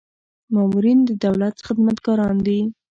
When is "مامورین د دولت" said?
0.53-1.55